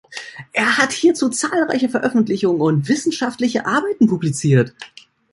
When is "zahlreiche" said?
1.29-1.87